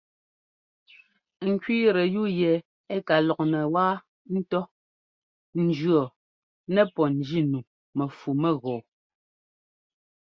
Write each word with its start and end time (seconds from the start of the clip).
Ŋ 1.51 1.53
kẅíitɛ 1.63 2.01
yúu 2.13 2.27
yɛ 2.39 2.51
ɛ́ 2.93 3.03
ka 3.07 3.15
lɔknɛ 3.27 3.59
wáa 3.73 3.95
ńtɔ́ 4.37 4.63
jʉ̈ɔɔ 5.77 6.05
nɛpɔ́ 6.73 7.05
njínumɛfumɛgɔɔ. 7.19 8.77